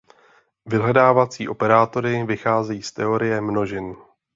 Vyhledávací 0.65 1.47
operátory 1.47 2.23
vycházejí 2.25 2.83
z 2.83 2.91
teorie 2.93 3.41
množin. 3.41 3.95